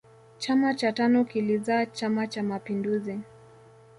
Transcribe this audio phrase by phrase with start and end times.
[0.37, 3.19] chama cha tanu kilizaa chama cha mapinduzi